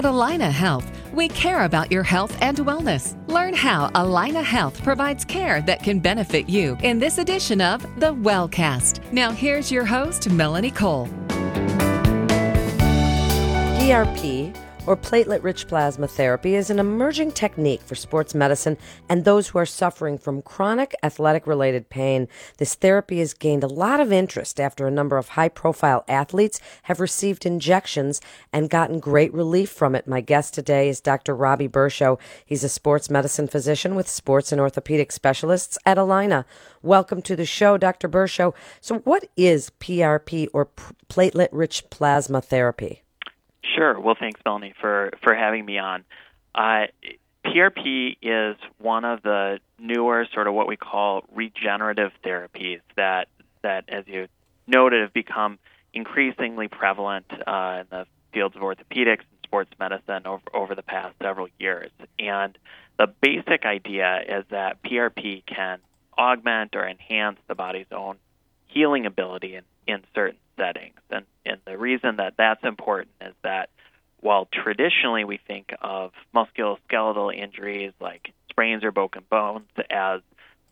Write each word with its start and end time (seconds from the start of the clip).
At 0.00 0.06
Allina 0.06 0.50
Health, 0.50 0.90
we 1.12 1.28
care 1.28 1.64
about 1.64 1.92
your 1.92 2.02
health 2.02 2.34
and 2.40 2.56
wellness. 2.56 3.18
Learn 3.28 3.52
how 3.52 3.90
Allina 3.90 4.42
Health 4.42 4.82
provides 4.82 5.26
care 5.26 5.60
that 5.60 5.82
can 5.82 6.00
benefit 6.00 6.48
you 6.48 6.78
in 6.82 6.98
this 6.98 7.18
edition 7.18 7.60
of 7.60 7.82
The 8.00 8.14
Wellcast. 8.14 9.12
Now, 9.12 9.30
here's 9.30 9.70
your 9.70 9.84
host, 9.84 10.30
Melanie 10.30 10.70
Cole. 10.70 11.06
PRP 13.76 14.56
or 14.86 14.96
platelet 14.96 15.42
rich 15.42 15.68
plasma 15.68 16.08
therapy 16.08 16.54
is 16.54 16.70
an 16.70 16.78
emerging 16.78 17.30
technique 17.32 17.82
for 17.82 17.94
sports 17.94 18.34
medicine 18.34 18.76
and 19.08 19.24
those 19.24 19.48
who 19.48 19.58
are 19.58 19.66
suffering 19.66 20.16
from 20.16 20.42
chronic 20.42 20.94
athletic 21.02 21.46
related 21.46 21.88
pain. 21.90 22.26
This 22.56 22.74
therapy 22.74 23.18
has 23.18 23.34
gained 23.34 23.62
a 23.62 23.68
lot 23.68 24.00
of 24.00 24.12
interest 24.12 24.58
after 24.58 24.86
a 24.86 24.90
number 24.90 25.18
of 25.18 25.30
high 25.30 25.48
profile 25.48 26.04
athletes 26.08 26.60
have 26.84 26.98
received 26.98 27.44
injections 27.44 28.20
and 28.52 28.70
gotten 28.70 29.00
great 29.00 29.32
relief 29.34 29.70
from 29.70 29.94
it. 29.94 30.08
My 30.08 30.20
guest 30.20 30.54
today 30.54 30.88
is 30.88 31.00
Dr. 31.00 31.34
Robby 31.34 31.68
Bershow. 31.68 32.18
He's 32.44 32.64
a 32.64 32.68
sports 32.68 33.10
medicine 33.10 33.48
physician 33.48 33.94
with 33.94 34.08
sports 34.08 34.50
and 34.50 34.60
orthopedic 34.60 35.12
specialists 35.12 35.78
at 35.84 35.98
Allina. 35.98 36.44
Welcome 36.82 37.22
to 37.22 37.36
the 37.36 37.46
show, 37.46 37.76
Dr. 37.76 38.08
Bershow. 38.08 38.54
So, 38.80 38.98
what 39.00 39.28
is 39.36 39.70
PRP 39.78 40.48
or 40.52 40.68
platelet 41.08 41.48
rich 41.52 41.84
plasma 41.90 42.40
therapy? 42.40 43.02
Sure. 43.74 43.98
Well, 43.98 44.16
thanks, 44.18 44.40
Melanie, 44.44 44.74
for, 44.80 45.10
for 45.22 45.34
having 45.34 45.64
me 45.64 45.78
on. 45.78 46.04
Uh, 46.54 46.86
PRP 47.44 48.16
is 48.20 48.56
one 48.78 49.04
of 49.04 49.22
the 49.22 49.60
newer, 49.78 50.26
sort 50.32 50.46
of 50.46 50.54
what 50.54 50.66
we 50.66 50.76
call 50.76 51.24
regenerative 51.32 52.12
therapies 52.24 52.80
that, 52.96 53.28
that 53.62 53.84
as 53.88 54.04
you 54.06 54.28
noted, 54.66 55.02
have 55.02 55.12
become 55.12 55.58
increasingly 55.94 56.68
prevalent 56.68 57.26
uh, 57.30 57.80
in 57.80 57.86
the 57.90 58.06
fields 58.32 58.56
of 58.56 58.62
orthopedics 58.62 59.20
and 59.20 59.38
sports 59.44 59.70
medicine 59.78 60.26
over, 60.26 60.42
over 60.54 60.74
the 60.74 60.82
past 60.82 61.14
several 61.22 61.48
years. 61.58 61.90
And 62.18 62.56
the 62.98 63.08
basic 63.20 63.64
idea 63.64 64.20
is 64.28 64.44
that 64.50 64.82
PRP 64.82 65.44
can 65.46 65.78
augment 66.16 66.76
or 66.76 66.86
enhance 66.86 67.38
the 67.48 67.54
body's 67.54 67.86
own 67.90 68.16
healing 68.66 69.06
ability 69.06 69.56
in, 69.56 69.62
in 69.90 70.02
certain 70.14 70.38
settings. 70.56 70.98
And, 71.10 71.24
and 71.44 71.60
the 71.66 71.78
reason 71.78 72.16
that 72.16 72.34
that's 72.36 72.64
important 72.64 73.10
is 73.20 73.34
that 73.42 73.70
while 74.20 74.48
traditionally 74.52 75.24
we 75.24 75.38
think 75.38 75.74
of 75.80 76.12
musculoskeletal 76.34 77.34
injuries 77.34 77.92
like 78.00 78.32
sprains 78.50 78.84
or 78.84 78.92
broken 78.92 79.24
bones 79.30 79.68
as 79.88 80.20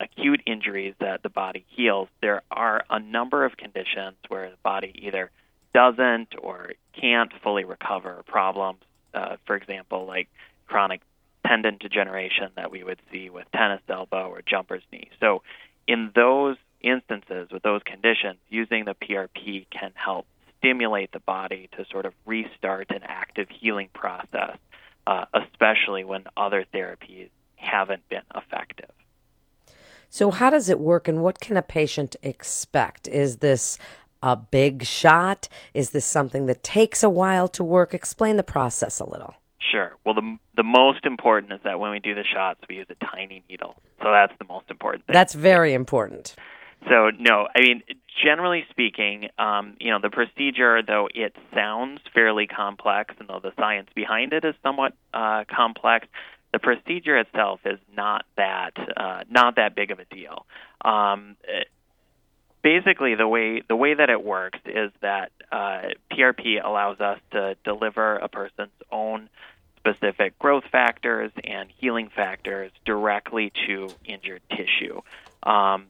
acute 0.00 0.42
injuries 0.46 0.94
that 1.00 1.22
the 1.22 1.28
body 1.28 1.64
heals, 1.68 2.08
there 2.20 2.42
are 2.50 2.84
a 2.90 3.00
number 3.00 3.44
of 3.44 3.56
conditions 3.56 4.16
where 4.28 4.50
the 4.50 4.56
body 4.62 4.92
either 5.02 5.30
doesn't 5.74 6.34
or 6.38 6.72
can't 7.00 7.32
fully 7.42 7.64
recover 7.64 8.22
problems. 8.26 8.80
Uh, 9.14 9.36
for 9.46 9.56
example, 9.56 10.06
like 10.06 10.28
chronic 10.66 11.00
tendon 11.46 11.78
degeneration 11.78 12.50
that 12.56 12.70
we 12.70 12.84
would 12.84 13.00
see 13.10 13.30
with 13.30 13.46
tennis 13.52 13.80
elbow 13.88 14.28
or 14.28 14.42
jumper's 14.42 14.82
knee. 14.92 15.08
So, 15.20 15.42
in 15.86 16.12
those 16.14 16.56
instances 16.80 17.48
with 17.50 17.62
those 17.62 17.82
conditions, 17.84 18.38
using 18.48 18.84
the 18.84 18.94
PRP 18.94 19.66
can 19.70 19.92
help 19.94 20.26
stimulate 20.58 21.12
the 21.12 21.20
body 21.20 21.68
to 21.76 21.84
sort 21.90 22.06
of 22.06 22.12
restart 22.26 22.90
an 22.90 23.02
active 23.04 23.48
healing 23.48 23.88
process, 23.94 24.56
uh, 25.06 25.24
especially 25.34 26.04
when 26.04 26.24
other 26.36 26.64
therapies 26.74 27.28
haven't 27.56 28.08
been 28.08 28.22
effective. 28.34 28.90
So, 30.10 30.30
how 30.30 30.50
does 30.50 30.68
it 30.68 30.80
work, 30.80 31.06
and 31.06 31.22
what 31.22 31.38
can 31.40 31.56
a 31.56 31.62
patient 31.62 32.16
expect? 32.22 33.08
Is 33.08 33.38
this 33.38 33.78
a 34.22 34.36
big 34.36 34.84
shot? 34.84 35.48
Is 35.74 35.90
this 35.90 36.06
something 36.06 36.46
that 36.46 36.62
takes 36.62 37.02
a 37.02 37.10
while 37.10 37.46
to 37.48 37.62
work? 37.62 37.92
Explain 37.92 38.36
the 38.36 38.42
process 38.42 39.00
a 39.00 39.04
little. 39.08 39.34
Sure. 39.70 39.96
Well, 40.04 40.14
the 40.14 40.38
the 40.56 40.62
most 40.62 41.04
important 41.04 41.52
is 41.52 41.60
that 41.64 41.78
when 41.78 41.90
we 41.90 42.00
do 42.00 42.14
the 42.14 42.24
shots, 42.24 42.60
we 42.68 42.76
use 42.76 42.86
a 42.88 43.04
tiny 43.04 43.44
needle. 43.48 43.74
So 44.02 44.10
that's 44.10 44.32
the 44.38 44.46
most 44.46 44.70
important 44.70 45.06
thing. 45.06 45.12
That's 45.12 45.34
very 45.34 45.74
important. 45.74 46.34
So 46.86 47.10
no, 47.18 47.48
I 47.54 47.60
mean 47.60 47.82
generally 48.22 48.64
speaking, 48.70 49.28
um, 49.38 49.76
you 49.80 49.90
know 49.90 49.98
the 50.00 50.10
procedure, 50.10 50.82
though 50.82 51.08
it 51.14 51.34
sounds 51.54 52.00
fairly 52.14 52.46
complex, 52.46 53.14
and 53.18 53.28
though 53.28 53.40
the 53.42 53.52
science 53.58 53.88
behind 53.94 54.32
it 54.32 54.44
is 54.44 54.54
somewhat 54.62 54.94
uh, 55.12 55.44
complex, 55.44 56.06
the 56.52 56.58
procedure 56.58 57.18
itself 57.18 57.60
is 57.64 57.78
not 57.94 58.24
that 58.36 58.72
uh, 58.96 59.24
not 59.30 59.56
that 59.56 59.74
big 59.74 59.90
of 59.90 59.98
a 59.98 60.04
deal. 60.04 60.46
Um, 60.84 61.36
basically, 62.62 63.14
the 63.14 63.28
way 63.28 63.62
the 63.66 63.76
way 63.76 63.94
that 63.94 64.10
it 64.10 64.22
works 64.24 64.60
is 64.64 64.90
that 65.00 65.32
uh, 65.50 65.88
PRP 66.12 66.64
allows 66.64 67.00
us 67.00 67.18
to 67.32 67.56
deliver 67.64 68.16
a 68.16 68.28
person's 68.28 68.70
own 68.90 69.28
specific 69.76 70.38
growth 70.38 70.64
factors 70.70 71.30
and 71.44 71.70
healing 71.78 72.10
factors 72.14 72.70
directly 72.84 73.52
to 73.66 73.88
injured 74.04 74.42
tissue. 74.50 75.00
Um, 75.42 75.86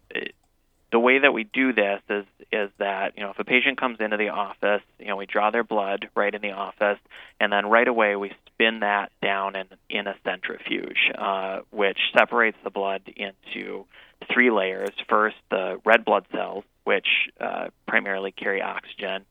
way 1.09 1.19
that 1.21 1.33
we 1.33 1.45
do 1.45 1.73
this 1.73 2.03
is 2.11 2.27
is 2.53 2.71
that 2.79 3.15
you 3.17 3.23
know 3.23 3.31
if 3.31 3.39
a 3.39 3.45
patient 3.45 3.81
comes 3.81 3.99
into 3.99 4.19
the 4.19 4.29
office, 4.29 4.83
you 4.99 5.07
know 5.07 5.17
we 5.17 5.25
draw 5.25 5.51
their 5.51 5.65
blood 5.65 6.09
right 6.15 6.35
in 6.35 6.43
the 6.43 6.53
office, 6.53 6.99
and 7.41 7.51
then 7.51 7.67
right 7.67 7.89
away 7.89 8.15
we 8.17 8.31
spin 8.47 8.81
that 8.81 9.11
down 9.23 9.57
in 9.57 9.67
in 9.89 10.07
a 10.07 10.15
centrifuge, 10.23 11.11
uh, 11.17 11.61
which 11.71 11.99
separates 12.17 12.59
the 12.63 12.71
blood 12.71 13.03
into 13.17 13.87
three 14.33 14.51
layers. 14.51 14.91
First, 15.09 15.37
the 15.51 15.81
red 15.87 16.05
blood 16.05 16.27
cells, 16.31 16.65
which 16.85 17.09
uh, 17.41 17.69
primarily 17.87 18.33
carry 18.33 18.61
oxygen. 18.61 19.25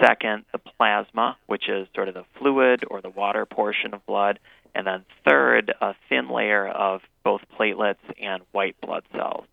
Second, 0.00 0.44
the 0.50 0.58
plasma, 0.58 1.36
which 1.46 1.68
is 1.68 1.86
sort 1.94 2.08
of 2.08 2.14
the 2.14 2.24
fluid 2.38 2.84
or 2.90 3.00
the 3.00 3.10
water 3.10 3.46
portion 3.46 3.94
of 3.94 4.04
blood. 4.06 4.40
And 4.74 4.86
then 4.86 5.04
third, 5.28 5.72
a 5.80 5.94
thin 6.08 6.28
layer 6.28 6.66
of 6.66 7.02
both 7.22 7.42
platelets 7.56 8.02
and 8.20 8.42
white 8.50 8.74
blood 8.80 9.04
cells. 9.12 9.44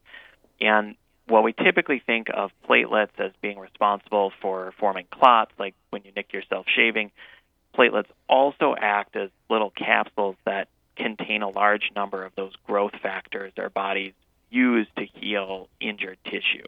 And 0.60 0.96
while 1.30 1.44
we 1.44 1.54
typically 1.54 2.02
think 2.06 2.28
of 2.34 2.52
platelets 2.68 3.18
as 3.18 3.32
being 3.42 3.60
responsible 3.60 4.32
for 4.42 4.74
forming 4.80 5.06
clots, 5.12 5.52
like 5.58 5.76
when 5.92 6.04
you 6.04 6.12
nick 6.16 6.34
yourself 6.34 6.66
shaving, 6.68 7.12
platelets 7.78 8.10
also 8.28 8.76
act 8.78 9.16
as 9.16 9.30
little 9.50 9.70
capsules 9.70 10.36
that 10.46 10.68
contain 10.96 11.42
a 11.42 11.50
large 11.50 11.92
number 11.96 12.26
of 12.26 12.34
those 12.36 12.54
growth 12.68 12.94
factors 13.02 13.54
our 13.58 13.70
bodies 13.70 14.14
use 14.50 14.88
to 14.98 15.06
heal 15.06 15.70
injured 15.80 16.18
tissue. 16.26 16.68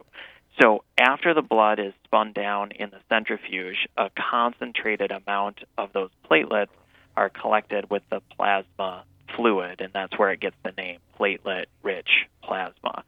So, 0.60 0.84
after 0.98 1.34
the 1.34 1.42
blood 1.42 1.78
is 1.78 1.94
spun 2.04 2.32
down 2.32 2.72
in 2.72 2.90
the 2.90 3.00
centrifuge, 3.08 3.88
a 3.96 4.10
concentrated 4.10 5.10
amount 5.10 5.60
of 5.78 5.92
those 5.92 6.10
platelets 6.30 6.68
are 7.16 7.30
collected 7.30 7.90
with 7.90 8.02
the 8.10 8.20
plasma 8.36 9.04
fluid, 9.34 9.80
and 9.80 9.92
that's 9.92 10.16
where 10.18 10.30
it 10.30 10.40
gets 10.40 10.56
the 10.62 10.72
name 10.72 10.98
platelet 11.18 11.66
rich 11.82 12.26
plasma. 12.42 13.04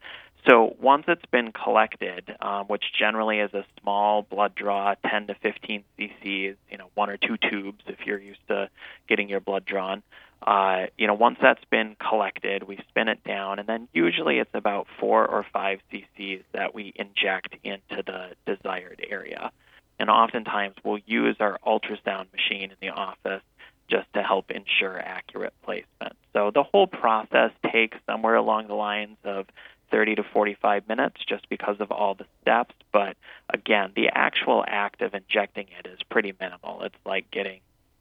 So 0.47 0.77
once 0.79 1.05
it's 1.09 1.25
been 1.33 1.53
collected, 1.53 2.37
um, 2.41 2.67
which 2.67 2.85
generally 2.99 3.39
is 3.39 3.55
a 3.55 3.65
small 3.81 4.23
blood 4.23 4.55
draw, 4.55 4.95
10 5.09 5.29
to 5.29 5.35
15 5.37 5.85
cc's, 5.99 6.57
you 6.71 6.79
know, 6.79 6.91
one 6.95 7.09
or 7.09 7.17
two 7.17 7.37
tubes 7.39 7.83
if 7.87 8.01
you're 8.05 8.21
used 8.21 8.47
to 8.49 8.69
getting 9.09 9.29
your 9.29 9.41
blood 9.41 9.65
drawn. 9.65 10.03
Uh, 10.47 10.87
you 10.99 11.07
know, 11.07 11.15
once 11.15 11.39
that's 11.41 11.65
been 11.71 11.97
collected, 11.99 12.65
we 12.65 12.79
spin 12.89 13.09
it 13.09 13.25
down, 13.25 13.59
and 13.59 13.67
then 13.67 13.89
usually 13.95 14.39
it's 14.39 14.51
about 14.53 14.87
four 15.01 15.27
or 15.27 15.47
five 15.51 15.81
cc's 15.91 16.45
that 16.53 16.75
we 16.75 16.93
inject 16.97 17.57
into 17.65 18.03
the 18.05 18.33
desired 18.45 19.03
area. 19.09 19.51
And 19.99 20.11
oftentimes 20.11 20.75
we'll 20.85 21.01
use 21.07 21.37
our 21.41 21.59
ultrasound 21.67 22.27
machine 22.33 22.71
in 22.71 22.77
the 22.83 22.91
office 22.91 23.43
just 23.89 24.13
to 24.15 24.23
help 24.23 24.51
ensure 24.51 24.99
accurate 24.99 25.55
placement. 25.63 26.17
So 26.35 26.51
the 26.51 26.63
whole 26.63 26.87
process 26.87 27.53
takes 27.71 27.97
somewhere 28.07 28.35
along 28.35 28.69
the 28.69 28.75
lines 28.75 29.17
of 29.25 29.47
30 29.95 30.17
to 30.17 30.25
45 30.25 30.89
minutes 30.89 31.21
just 31.25 31.49
because 31.49 31.77
of 31.79 31.93
all 31.93 32.17
the 32.17 32.27
steps. 32.43 32.75
But 32.93 33.17
again, 33.49 33.93
the 33.95 34.09
actual 34.13 34.65
act 34.67 35.03
of 35.03 35.15
injecting 35.15 35.69
it 35.79 35.87
is 35.87 36.01
pretty 36.11 36.35
minimal. 36.41 36.83
It's 36.83 36.97
like 37.07 37.31
getting 37.31 37.61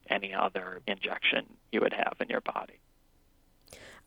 any 0.09 0.33
other 0.33 0.81
injection 0.87 1.45
you 1.71 1.81
would 1.81 1.93
have 1.93 2.15
in 2.19 2.29
your 2.29 2.41
body. 2.41 2.79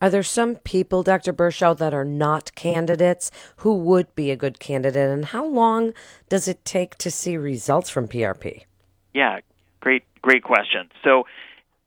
Are 0.01 0.09
there 0.09 0.21
some 0.21 0.55
people, 0.57 1.01
Dr. 1.01 1.31
Bershow, 1.31 1.77
that 1.77 1.93
are 1.93 2.03
not 2.03 2.53
candidates 2.55 3.31
who 3.57 3.75
would 3.75 4.13
be 4.15 4.31
a 4.31 4.35
good 4.35 4.59
candidate? 4.59 5.09
And 5.09 5.23
how 5.23 5.45
long 5.45 5.93
does 6.27 6.49
it 6.49 6.65
take 6.65 6.97
to 6.97 7.09
see 7.09 7.37
results 7.37 7.89
from 7.89 8.09
PRP? 8.09 8.65
Yeah, 9.13 9.39
great, 9.79 10.03
great 10.21 10.43
question. 10.43 10.89
So, 11.05 11.23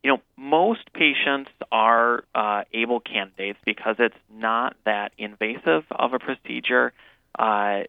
you 0.03 0.11
know, 0.11 0.21
most 0.37 0.93
patients 0.95 1.51
are 1.71 2.25
uh, 2.35 2.65
able 2.73 3.01
candidates 3.01 3.59
because 3.65 3.97
it's 3.99 4.17
not 4.33 4.75
that 4.85 5.13
invasive 5.19 5.85
of 5.91 6.15
a 6.15 6.19
procedure. 6.19 6.93
Uh, 7.39 7.83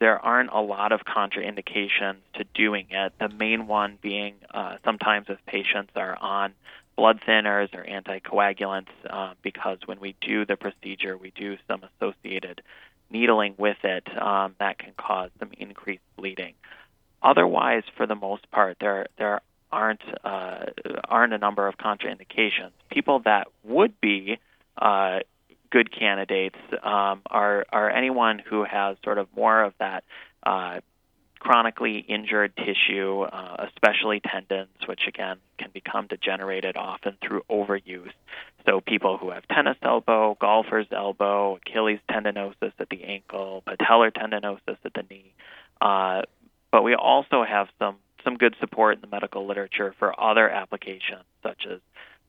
there 0.00 0.18
aren't 0.18 0.50
a 0.50 0.60
lot 0.60 0.92
of 0.92 1.00
contraindications 1.00 2.16
to 2.34 2.44
doing 2.54 2.86
it. 2.90 3.12
The 3.18 3.28
main 3.28 3.66
one 3.66 3.98
being 4.00 4.34
uh, 4.52 4.76
sometimes 4.84 5.26
if 5.28 5.38
patients 5.46 5.92
are 5.96 6.16
on 6.16 6.54
blood 6.96 7.20
thinners 7.26 7.72
or 7.74 7.84
anticoagulants, 7.84 8.88
uh, 9.08 9.34
because 9.42 9.78
when 9.86 10.00
we 10.00 10.16
do 10.20 10.44
the 10.44 10.56
procedure, 10.56 11.16
we 11.16 11.30
do 11.30 11.56
some 11.68 11.82
associated 11.84 12.62
needling 13.10 13.54
with 13.56 13.78
it 13.84 14.06
um, 14.20 14.54
that 14.58 14.78
can 14.78 14.92
cause 14.96 15.30
some 15.38 15.50
increased 15.56 16.02
bleeding. 16.16 16.54
Otherwise, 17.22 17.84
for 17.96 18.06
the 18.06 18.14
most 18.14 18.48
part, 18.50 18.76
there 18.80 19.06
there 19.16 19.40
aren't 19.70 20.02
uh, 20.24 20.66
aren't 21.04 21.32
a 21.32 21.38
number 21.38 21.66
of 21.66 21.76
contraindications. 21.76 22.72
People 22.90 23.20
that 23.20 23.48
would 23.64 24.00
be 24.00 24.38
uh, 24.76 25.20
good 25.70 25.90
candidates 25.92 26.58
um, 26.82 27.22
are 27.26 27.66
are 27.70 27.90
anyone 27.90 28.38
who 28.38 28.64
has 28.64 28.96
sort 29.04 29.18
of 29.18 29.28
more 29.36 29.62
of 29.62 29.74
that 29.78 30.04
uh, 30.44 30.80
chronically 31.38 31.98
injured 31.98 32.52
tissue, 32.56 33.22
uh, 33.22 33.66
especially 33.68 34.20
tendons, 34.20 34.68
which 34.86 35.02
again 35.06 35.36
can 35.58 35.70
become 35.72 36.06
degenerated 36.06 36.76
often 36.76 37.16
through 37.22 37.42
overuse. 37.50 38.12
So 38.66 38.80
people 38.80 39.16
who 39.16 39.30
have 39.30 39.46
tennis 39.48 39.76
elbow, 39.82 40.36
golfer's 40.40 40.88
elbow, 40.92 41.56
Achilles 41.56 42.00
tendinosis 42.10 42.72
at 42.78 42.88
the 42.90 43.04
ankle, 43.04 43.62
patellar 43.66 44.12
tendinosis 44.12 44.76
at 44.84 44.94
the 44.94 45.04
knee. 45.08 45.32
Uh, 45.80 46.22
but 46.70 46.82
we 46.82 46.94
also 46.94 47.44
have 47.44 47.68
some 47.78 47.96
some 48.28 48.36
good 48.36 48.54
support 48.60 48.96
in 48.96 49.00
the 49.00 49.06
medical 49.06 49.46
literature 49.46 49.94
for 49.98 50.18
other 50.20 50.50
applications 50.50 51.24
such 51.42 51.66
as 51.70 51.80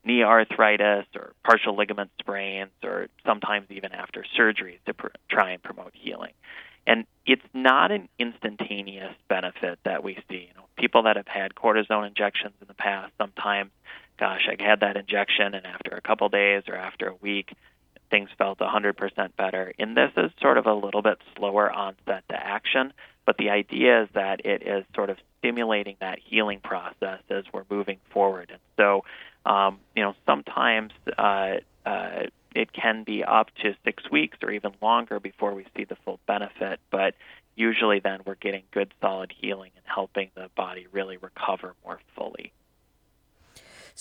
knee 0.06 0.24
arthritis 0.24 1.06
or 1.14 1.34
partial 1.44 1.76
ligament 1.76 2.10
sprains 2.20 2.72
or 2.86 3.08
sometimes 3.26 3.68
even 3.70 3.92
after 3.92 4.24
surgery 4.38 4.80
to 4.86 4.94
pr- 4.94 5.08
try 5.30 5.52
and 5.52 5.62
promote 5.62 5.92
healing. 5.94 6.32
And 6.88 7.06
it's 7.26 7.44
not 7.54 7.92
an 7.92 8.08
instantaneous 8.18 9.14
benefit 9.28 9.80
that 9.84 10.02
we 10.02 10.18
see. 10.30 10.48
You 10.48 10.54
know, 10.56 10.68
people 10.78 11.04
that 11.04 11.18
have 11.18 11.28
had 11.28 11.54
cortisone 11.54 12.08
injections 12.08 12.54
in 12.62 12.68
the 12.68 12.74
past, 12.74 13.12
sometimes, 13.18 13.72
gosh, 14.18 14.48
I 14.48 14.62
had 14.64 14.80
that 14.80 14.96
injection, 14.96 15.54
and 15.54 15.66
after 15.66 15.92
a 15.92 16.02
couple 16.02 16.30
days 16.30 16.64
or 16.70 16.76
after 16.76 17.10
a 17.10 17.16
week, 17.16 17.54
things 18.10 18.30
felt 18.38 18.60
100% 18.60 19.36
better. 19.36 19.74
And 19.78 19.98
this 19.98 20.12
is 20.16 20.32
sort 20.42 20.58
of 20.58 20.66
a 20.66 20.74
little 20.74 21.02
bit 21.02 21.20
slower 21.36 21.70
onset 21.70 22.24
to 22.30 22.36
action, 22.36 22.94
but 23.26 23.38
the 23.38 23.50
idea 23.50 24.04
is 24.04 24.10
that 24.14 24.46
it 24.46 24.64
is 24.64 24.86
sort 24.96 25.10
of 25.10 25.18
stimulating 25.40 25.98
that 26.00 26.20
healing 26.24 26.60
process 26.64 27.20
as 27.30 27.44
we're 27.54 27.66
moving 27.70 27.98
forward. 28.12 28.52
And 28.52 28.60
so, 28.78 29.04
um, 29.50 29.80
you 29.96 30.04
know, 30.04 30.14
sometimes 30.26 30.92
uh, 31.18 31.56
uh, 31.86 32.24
it 32.56 32.72
can 32.74 33.04
be 33.04 33.24
up 33.24 33.48
to 33.62 33.76
six 33.84 34.04
weeks 34.12 34.38
or 34.44 34.52
even 34.52 34.72
longer 34.82 35.20
before 35.20 35.54
we 35.54 35.66
see 35.76 35.86
the 35.86 35.98
full 36.06 36.20
benefit. 36.28 36.80
But 36.92 37.16
usually, 37.56 38.00
then 38.00 38.22
we're 38.26 38.36
getting 38.36 38.64
good, 38.72 38.94
solid 39.02 39.34
healing 39.38 39.72
and 39.76 39.86
helping 39.86 40.32
the 40.36 40.50
body 40.56 40.88
really 40.92 41.18
recover 41.18 41.74
more 41.86 42.00
fully. 42.16 42.52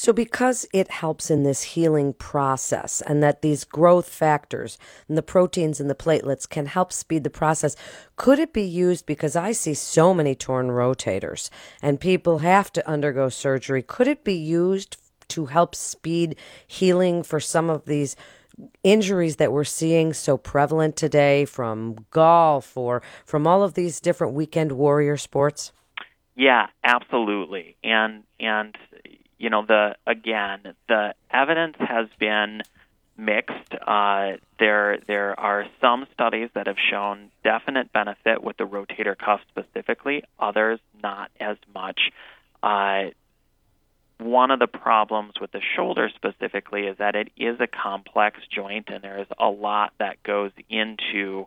So, 0.01 0.13
because 0.13 0.65
it 0.73 0.93
helps 0.93 1.29
in 1.29 1.43
this 1.43 1.75
healing 1.75 2.13
process 2.13 3.01
and 3.01 3.21
that 3.21 3.43
these 3.43 3.65
growth 3.65 4.09
factors 4.09 4.79
and 5.09 5.19
the 5.19 5.25
proteins 5.25 5.81
and 5.81 5.91
the 5.91 5.95
platelets 5.97 6.49
can 6.49 6.67
help 6.67 6.93
speed 6.93 7.25
the 7.25 7.31
process, 7.31 7.75
could 8.15 8.39
it 8.39 8.53
be 8.53 8.63
used? 8.63 9.07
Because 9.07 9.35
I 9.35 9.51
see 9.51 9.75
so 9.75 10.15
many 10.15 10.37
torn 10.37 10.69
rotators 10.69 11.51
and 11.83 11.99
people 11.99 12.39
have 12.39 12.73
to 12.75 12.89
undergo 12.89 13.29
surgery. 13.29 13.83
Could 13.83 14.07
it 14.07 14.23
be 14.23 14.37
used 14.37 14.99
to 15.31 15.47
help 15.47 15.75
speed 15.75 16.37
healing 16.65 17.25
for 17.25 17.41
some 17.41 17.69
of 17.69 17.85
these 17.87 18.15
injuries 18.85 19.35
that 19.39 19.51
we're 19.51 19.65
seeing 19.65 20.13
so 20.13 20.37
prevalent 20.37 20.95
today 20.95 21.45
from 21.45 22.07
golf 22.13 22.77
or 22.77 23.03
from 23.25 23.49
all 23.49 23.65
of 23.65 23.75
these 23.75 23.99
different 23.99 24.33
weekend 24.33 24.71
warrior 24.71 25.17
sports? 25.17 25.73
Yeah, 26.37 26.69
absolutely. 26.85 27.77
And 27.83 28.23
and 28.39 28.77
you 29.39 29.51
know 29.51 29.65
the 29.67 29.97
again 30.07 30.75
the 30.89 31.15
evidence 31.31 31.77
has 31.79 32.09
been 32.19 32.63
mixed. 33.17 33.75
Uh, 33.87 34.33
there 34.59 34.99
there 35.07 35.39
are 35.39 35.67
some 35.81 36.07
studies 36.13 36.51
that 36.55 36.67
have 36.67 36.79
shown 36.91 37.31
definite 37.43 37.93
benefit 37.93 38.43
with 38.43 38.57
the 38.57 38.65
rotator 38.65 39.17
cuff 39.17 39.41
specifically. 39.49 40.23
Others 40.39 40.81
not 41.03 41.31
as 41.41 41.57
much. 41.75 42.01
Uh, 42.63 43.11
one 44.19 44.51
of 44.51 44.59
the 44.59 44.67
problems 44.67 45.35
with 45.41 45.53
the 45.53 45.61
shoulder 45.77 46.11
specifically 46.15 46.87
is 46.87 46.99
that 46.99 47.15
it 47.15 47.31
is 47.37 47.61
a 47.61 47.69
complex 47.69 48.41
joint 48.51 48.89
and 48.89 49.03
there 49.03 49.21
is 49.21 49.29
a 49.39 49.49
lot 49.49 49.93
that 49.99 50.21
goes 50.25 50.51
into 50.69 51.47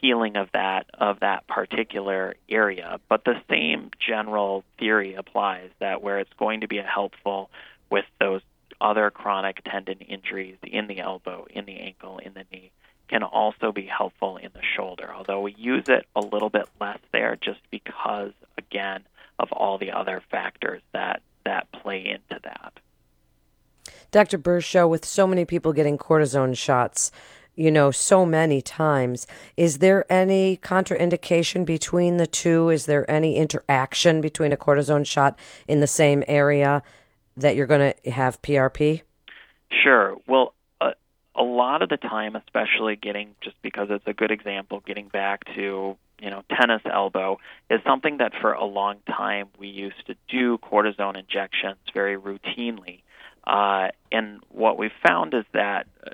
healing 0.00 0.36
of 0.36 0.48
that 0.52 0.86
of 0.94 1.20
that 1.20 1.46
particular 1.46 2.34
area 2.48 2.98
but 3.08 3.24
the 3.24 3.40
same 3.48 3.90
general 3.98 4.64
theory 4.78 5.14
applies 5.14 5.70
that 5.78 6.02
where 6.02 6.18
it's 6.18 6.32
going 6.38 6.60
to 6.60 6.68
be 6.68 6.78
helpful 6.78 7.50
with 7.90 8.04
those 8.18 8.42
other 8.80 9.10
chronic 9.10 9.62
tendon 9.64 9.98
injuries 9.98 10.56
in 10.62 10.86
the 10.86 11.00
elbow 11.00 11.46
in 11.50 11.64
the 11.66 11.78
ankle 11.78 12.18
in 12.18 12.32
the 12.34 12.44
knee 12.52 12.70
can 13.08 13.22
also 13.22 13.72
be 13.72 13.84
helpful 13.84 14.36
in 14.36 14.50
the 14.54 14.62
shoulder 14.76 15.12
although 15.14 15.40
we 15.40 15.54
use 15.54 15.84
it 15.88 16.06
a 16.16 16.20
little 16.20 16.50
bit 16.50 16.68
less 16.80 16.98
there 17.12 17.36
just 17.36 17.60
because 17.70 18.32
again 18.56 19.02
of 19.38 19.50
all 19.52 19.78
the 19.78 19.90
other 19.90 20.22
factors 20.30 20.82
that 20.92 21.22
that 21.44 21.70
play 21.72 22.06
into 22.06 22.40
that. 22.44 22.72
Dr. 24.10 24.38
Bershow, 24.38 24.88
with 24.88 25.04
so 25.04 25.26
many 25.26 25.44
people 25.44 25.72
getting 25.72 25.96
cortisone 25.96 26.56
shots, 26.56 27.10
you 27.54 27.70
know, 27.70 27.90
so 27.90 28.24
many 28.24 28.62
times, 28.62 29.26
is 29.56 29.78
there 29.78 30.10
any 30.10 30.56
contraindication 30.58 31.64
between 31.64 32.16
the 32.16 32.26
two? 32.26 32.70
Is 32.70 32.86
there 32.86 33.10
any 33.10 33.36
interaction 33.36 34.20
between 34.20 34.52
a 34.52 34.56
cortisone 34.56 35.06
shot 35.06 35.38
in 35.68 35.80
the 35.80 35.86
same 35.86 36.24
area 36.26 36.82
that 37.36 37.56
you're 37.56 37.66
going 37.66 37.92
to 38.02 38.10
have 38.10 38.40
PRP? 38.42 39.02
Sure. 39.70 40.16
Well, 40.26 40.54
uh, 40.80 40.92
a 41.34 41.42
lot 41.42 41.82
of 41.82 41.88
the 41.88 41.96
time, 41.96 42.36
especially 42.36 42.96
getting, 42.96 43.34
just 43.40 43.60
because 43.62 43.88
it's 43.90 44.06
a 44.06 44.12
good 44.12 44.30
example, 44.30 44.82
getting 44.86 45.08
back 45.08 45.44
to 45.54 45.96
you 46.20 46.30
know, 46.30 46.42
tennis 46.50 46.82
elbow 46.84 47.38
is 47.70 47.80
something 47.84 48.18
that 48.18 48.32
for 48.40 48.52
a 48.52 48.64
long 48.64 48.98
time 49.06 49.48
we 49.58 49.68
used 49.68 50.06
to 50.06 50.14
do 50.28 50.58
cortisone 50.58 51.18
injections 51.18 51.78
very 51.94 52.16
routinely. 52.16 53.00
Uh, 53.46 53.88
and 54.12 54.40
what 54.50 54.76
we 54.76 54.90
found 55.06 55.32
is 55.34 55.44
that 55.52 55.86
uh, 56.06 56.10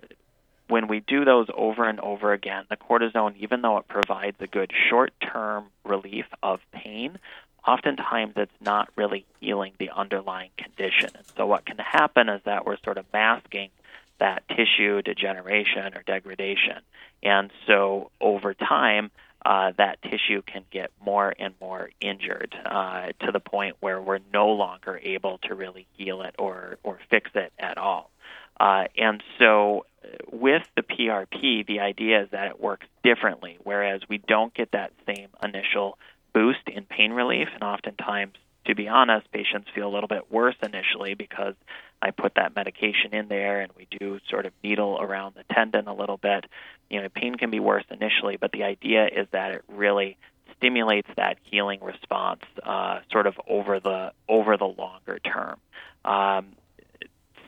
when 0.68 0.88
we 0.88 1.00
do 1.00 1.24
those 1.24 1.46
over 1.54 1.88
and 1.88 2.00
over 2.00 2.32
again, 2.32 2.64
the 2.68 2.76
cortisone, 2.76 3.36
even 3.38 3.62
though 3.62 3.78
it 3.78 3.88
provides 3.88 4.36
a 4.40 4.46
good 4.46 4.72
short 4.88 5.12
term 5.20 5.66
relief 5.84 6.26
of 6.42 6.60
pain, 6.72 7.18
oftentimes 7.66 8.34
it's 8.36 8.52
not 8.60 8.88
really 8.96 9.26
healing 9.40 9.72
the 9.78 9.90
underlying 9.90 10.50
condition. 10.56 11.10
And 11.14 11.26
so 11.36 11.46
what 11.46 11.66
can 11.66 11.78
happen 11.78 12.28
is 12.28 12.42
that 12.44 12.64
we're 12.64 12.78
sort 12.84 12.98
of 12.98 13.06
masking 13.12 13.70
that 14.18 14.44
tissue 14.48 15.02
degeneration 15.02 15.94
or 15.94 16.02
degradation. 16.02 16.78
And 17.22 17.50
so 17.66 18.10
over 18.20 18.54
time, 18.54 19.10
uh, 19.44 19.72
that 19.78 20.02
tissue 20.02 20.42
can 20.42 20.64
get 20.72 20.90
more 21.04 21.32
and 21.38 21.54
more 21.60 21.90
injured 22.00 22.54
uh, 22.64 23.08
to 23.20 23.30
the 23.32 23.40
point 23.40 23.76
where 23.80 24.00
we're 24.00 24.18
no 24.32 24.48
longer 24.48 24.98
able 25.02 25.38
to 25.38 25.54
really 25.54 25.86
heal 25.92 26.22
it 26.22 26.34
or, 26.38 26.78
or 26.82 26.98
fix 27.10 27.30
it 27.34 27.52
at 27.58 27.78
all. 27.78 28.10
Uh, 28.58 28.84
and 28.96 29.22
so, 29.38 29.84
with 30.32 30.62
the 30.76 30.82
PRP, 30.82 31.66
the 31.66 31.80
idea 31.80 32.22
is 32.22 32.30
that 32.30 32.48
it 32.48 32.60
works 32.60 32.86
differently, 33.02 33.58
whereas 33.62 34.02
we 34.08 34.18
don't 34.18 34.52
get 34.54 34.72
that 34.72 34.92
same 35.06 35.28
initial 35.42 35.98
boost 36.32 36.68
in 36.68 36.84
pain 36.84 37.12
relief, 37.12 37.48
and 37.54 37.62
oftentimes, 37.62 38.34
to 38.66 38.74
be 38.74 38.88
honest, 38.88 39.30
patients 39.32 39.68
feel 39.74 39.88
a 39.88 39.92
little 39.92 40.08
bit 40.08 40.30
worse 40.30 40.56
initially 40.62 41.14
because 41.14 41.54
I 42.02 42.10
put 42.10 42.34
that 42.34 42.54
medication 42.54 43.14
in 43.14 43.28
there 43.28 43.60
and 43.60 43.72
we 43.76 43.86
do 43.98 44.20
sort 44.28 44.44
of 44.44 44.52
needle 44.62 44.98
around 45.00 45.34
the 45.34 45.44
tendon 45.54 45.88
a 45.88 45.94
little 45.94 46.18
bit. 46.18 46.44
You 46.90 47.02
know, 47.02 47.08
pain 47.08 47.36
can 47.36 47.50
be 47.50 47.60
worse 47.60 47.84
initially, 47.90 48.36
but 48.36 48.52
the 48.52 48.64
idea 48.64 49.06
is 49.06 49.26
that 49.32 49.52
it 49.52 49.64
really 49.68 50.18
stimulates 50.56 51.08
that 51.16 51.38
healing 51.42 51.80
response 51.82 52.42
uh, 52.62 53.00
sort 53.10 53.26
of 53.26 53.34
over 53.48 53.80
the 53.80 54.12
over 54.28 54.56
the 54.56 54.66
longer 54.66 55.18
term. 55.18 55.58
Um, 56.04 56.48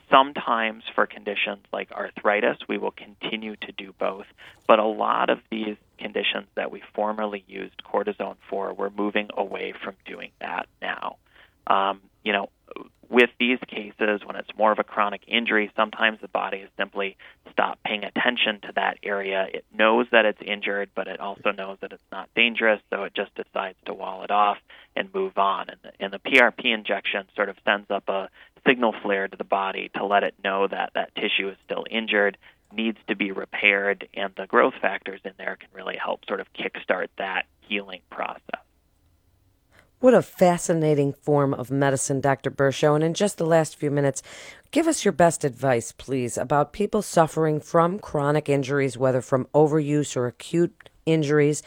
sometimes 0.09 0.83
for 0.95 1.05
conditions 1.05 1.63
like 1.71 1.91
arthritis, 1.91 2.57
we 2.67 2.77
will 2.77 2.91
continue 2.91 3.55
to 3.57 3.71
do 3.71 3.93
both, 3.99 4.25
but 4.67 4.79
a 4.79 4.85
lot 4.85 5.29
of 5.29 5.39
these 5.51 5.77
conditions 5.97 6.47
that 6.55 6.71
we 6.71 6.81
formerly 6.93 7.43
used 7.47 7.81
cortisone 7.83 8.37
for, 8.49 8.73
we're 8.73 8.89
moving 8.89 9.29
away 9.35 9.73
from 9.83 9.95
doing 10.05 10.31
that 10.39 10.67
now. 10.81 11.17
Um, 11.67 12.01
you 12.23 12.33
know, 12.33 12.49
with 13.09 13.31
these 13.39 13.57
cases, 13.67 14.21
when 14.23 14.35
it's 14.35 14.49
more 14.57 14.71
of 14.71 14.77
a 14.77 14.83
chronic 14.83 15.21
injury, 15.27 15.71
sometimes 15.75 16.19
the 16.21 16.27
body 16.27 16.59
has 16.59 16.69
simply 16.77 17.17
stopped 17.51 17.83
paying 17.83 18.03
attention 18.03 18.59
to 18.61 18.71
that 18.75 18.97
area. 19.03 19.47
It 19.51 19.65
knows 19.75 20.05
that 20.11 20.25
it's 20.25 20.41
injured, 20.45 20.91
but 20.95 21.07
it 21.07 21.19
also 21.19 21.51
knows 21.51 21.77
that 21.81 21.91
it's 21.91 22.03
not 22.11 22.29
dangerous, 22.35 22.79
so 22.91 23.03
it 23.03 23.15
just 23.15 23.33
decides 23.33 23.77
to 23.85 23.93
wall 23.93 24.23
it 24.23 24.31
off 24.31 24.57
and 24.95 25.13
move 25.13 25.37
on. 25.37 25.69
And 25.69 25.79
the, 25.81 25.91
and 25.99 26.13
the 26.13 26.19
PRP 26.19 26.73
injection 26.73 27.25
sort 27.35 27.49
of 27.49 27.55
sends 27.65 27.89
up 27.89 28.07
a 28.09 28.29
signal 28.67 28.93
flare 29.01 29.27
to 29.27 29.37
the 29.37 29.43
body 29.43 29.89
to 29.95 30.05
let 30.05 30.23
it 30.23 30.35
know 30.43 30.67
that 30.67 30.91
that 30.93 31.15
tissue 31.15 31.49
is 31.49 31.57
still 31.65 31.85
injured, 31.89 32.37
needs 32.71 32.99
to 33.07 33.15
be 33.15 33.31
repaired, 33.31 34.07
and 34.13 34.33
the 34.37 34.45
growth 34.45 34.75
factors 34.79 35.21
in 35.25 35.33
there 35.37 35.57
can 35.59 35.69
really 35.73 35.97
help 35.97 36.25
sort 36.25 36.39
of 36.39 36.47
kickstart 36.53 37.07
that 37.17 37.45
healing 37.61 38.01
process. 38.11 38.61
What 40.01 40.13
a 40.13 40.21
fascinating 40.21 41.11
form 41.11 41.53
of 41.53 41.71
medicine, 41.71 42.21
Dr. 42.21 42.49
Bershow. 42.49 42.95
And 42.95 43.03
in 43.03 43.13
just 43.13 43.37
the 43.37 43.45
last 43.45 43.75
few 43.75 43.91
minutes, 43.91 44.23
give 44.71 44.87
us 44.87 45.03
your 45.03 45.11
best 45.11 45.43
advice, 45.43 45.91
please, 45.91 46.37
about 46.37 46.71
people 46.71 47.01
suffering 47.01 47.59
from 47.59 47.99
chronic 47.99 48.47
injuries, 48.47 48.97
whether 48.97 49.19
from 49.19 49.45
overuse 49.53 50.15
or 50.15 50.25
acute 50.25 50.89
injuries, 51.05 51.63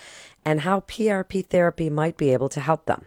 and 0.47 0.63
how 0.63 0.81
PRP 0.81 1.45
therapy 1.45 1.91
might 1.91 2.17
be 2.17 2.33
able 2.33 2.49
to 2.49 2.61
help 2.61 2.87
them. 2.87 3.05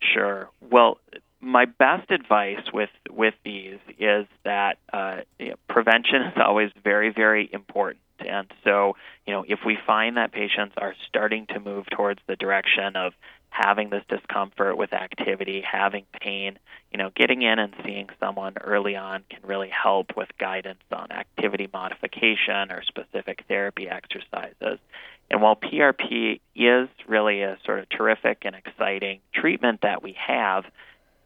Sure. 0.00 0.48
Well, 0.70 0.98
my 1.40 1.60
my 1.60 1.64
best 1.64 2.10
advice 2.10 2.62
with 2.72 2.90
with 3.10 3.34
these 3.44 3.78
is 3.98 4.26
that 4.44 4.78
uh, 4.92 5.22
you 5.38 5.50
know, 5.50 5.56
prevention 5.68 6.22
is 6.22 6.34
always 6.36 6.70
very 6.82 7.12
very 7.12 7.50
important. 7.52 8.02
And 8.20 8.46
so, 8.64 8.96
you 9.26 9.32
know, 9.32 9.44
if 9.48 9.60
we 9.64 9.78
find 9.86 10.16
that 10.16 10.32
patients 10.32 10.74
are 10.76 10.94
starting 11.08 11.46
to 11.54 11.60
move 11.60 11.86
towards 11.90 12.20
the 12.26 12.36
direction 12.36 12.94
of 12.94 13.14
having 13.50 13.90
this 13.90 14.04
discomfort 14.08 14.76
with 14.76 14.92
activity, 14.92 15.60
having 15.60 16.06
pain, 16.20 16.58
you 16.90 16.98
know, 16.98 17.10
getting 17.14 17.42
in 17.42 17.58
and 17.58 17.74
seeing 17.84 18.08
someone 18.18 18.54
early 18.58 18.96
on 18.96 19.24
can 19.28 19.40
really 19.42 19.68
help 19.68 20.16
with 20.16 20.28
guidance 20.38 20.80
on 20.92 21.10
activity 21.12 21.68
modification 21.72 22.70
or 22.70 22.82
specific 22.82 23.44
therapy 23.48 23.88
exercises. 23.88 24.78
And 25.30 25.42
while 25.42 25.56
PRP 25.56 26.40
is 26.56 26.88
really 27.06 27.42
a 27.42 27.58
sort 27.64 27.80
of 27.80 27.88
terrific 27.88 28.42
and 28.44 28.56
exciting 28.56 29.20
treatment 29.34 29.80
that 29.82 30.02
we 30.02 30.16
have, 30.26 30.64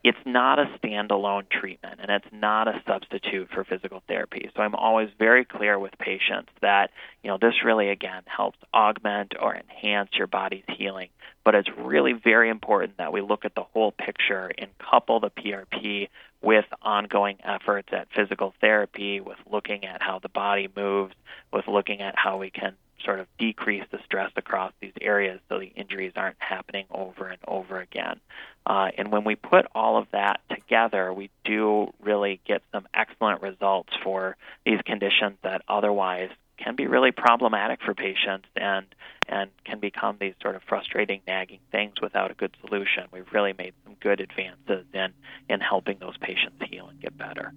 it's 0.04 0.18
not 0.26 0.58
a 0.58 0.66
standalone 0.78 1.48
treatment 1.48 1.98
and 1.98 2.10
it's 2.10 2.30
not 2.30 2.68
a 2.68 2.82
substitute 2.86 3.48
for 3.50 3.64
physical 3.64 4.02
therapy. 4.06 4.50
So 4.54 4.62
I'm 4.62 4.74
always 4.74 5.08
very 5.18 5.46
clear 5.46 5.78
with 5.78 5.92
patients 5.98 6.50
that, 6.60 6.90
you 7.22 7.30
know, 7.30 7.38
this 7.40 7.64
really 7.64 7.88
again 7.88 8.22
helps 8.26 8.58
augment 8.74 9.32
or 9.40 9.56
enhance 9.56 10.10
your 10.12 10.26
body's 10.26 10.64
healing, 10.68 11.08
but 11.42 11.54
it's 11.54 11.70
really 11.78 12.12
very 12.12 12.50
important 12.50 12.98
that 12.98 13.14
we 13.14 13.22
look 13.22 13.46
at 13.46 13.54
the 13.54 13.62
whole 13.62 13.92
picture 13.92 14.52
and 14.58 14.70
couple 14.78 15.20
the 15.20 15.30
PRP 15.30 16.10
with 16.42 16.66
ongoing 16.82 17.38
efforts 17.42 17.88
at 17.90 18.08
physical 18.14 18.52
therapy, 18.60 19.22
with 19.22 19.38
looking 19.50 19.86
at 19.86 20.02
how 20.02 20.18
the 20.18 20.28
body 20.28 20.68
moves, 20.76 21.14
with 21.50 21.66
looking 21.66 22.02
at 22.02 22.14
how 22.14 22.36
we 22.36 22.50
can 22.50 22.76
sort 23.04 23.20
of 23.20 23.26
decrease 23.38 23.84
the 23.90 23.98
stress 24.04 24.30
across 24.36 24.72
these 24.80 24.92
areas 25.00 25.40
so 25.48 25.58
the 25.58 25.66
injuries 25.66 26.12
aren't 26.16 26.36
happening 26.38 26.86
over 26.90 27.28
and 27.28 27.38
over 27.46 27.80
again. 27.80 28.20
Uh, 28.66 28.90
and 28.96 29.12
when 29.12 29.24
we 29.24 29.36
put 29.36 29.66
all 29.74 29.96
of 29.98 30.06
that 30.12 30.40
together, 30.48 31.12
we 31.12 31.30
do 31.44 31.92
really 32.02 32.40
get 32.46 32.62
some 32.72 32.86
excellent 32.94 33.42
results 33.42 33.90
for 34.02 34.36
these 34.64 34.80
conditions 34.84 35.36
that 35.42 35.62
otherwise 35.68 36.30
can 36.56 36.76
be 36.76 36.86
really 36.86 37.10
problematic 37.10 37.80
for 37.82 37.94
patients 37.94 38.46
and 38.56 38.86
and 39.28 39.50
can 39.64 39.80
become 39.80 40.16
these 40.20 40.34
sort 40.42 40.54
of 40.54 40.62
frustrating 40.68 41.20
nagging 41.26 41.58
things 41.72 41.94
without 42.00 42.30
a 42.30 42.34
good 42.34 42.54
solution. 42.60 43.04
We've 43.10 43.32
really 43.32 43.54
made 43.56 43.74
some 43.84 43.94
good 44.00 44.20
advances 44.20 44.86
in 44.92 45.12
in 45.48 45.60
helping 45.60 45.98
those 45.98 46.16
patients 46.18 46.62
heal 46.70 46.88
and 46.88 47.00
get 47.00 47.16
better. 47.16 47.52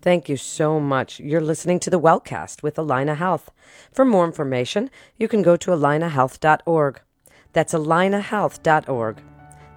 Thank 0.00 0.28
you 0.28 0.36
so 0.36 0.78
much. 0.78 1.18
You're 1.20 1.40
listening 1.40 1.80
to 1.80 1.90
the 1.90 2.00
Wellcast 2.00 2.62
with 2.62 2.76
Allina 2.76 3.16
Health. 3.16 3.50
For 3.92 4.04
more 4.04 4.24
information, 4.24 4.90
you 5.16 5.28
can 5.28 5.42
go 5.42 5.56
to 5.56 5.70
allinahealth.org. 5.70 7.00
That's 7.52 7.74
allinahealth.org. 7.74 9.22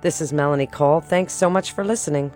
This 0.01 0.22
is 0.22 0.34
Melanie 0.34 0.68
Cole. 0.68 1.01
Thanks 1.01 1.34
so 1.34 1.50
much 1.50 1.72
for 1.72 1.84
listening. 1.84 2.32